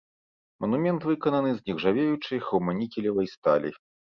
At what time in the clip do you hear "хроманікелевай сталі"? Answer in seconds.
2.49-3.69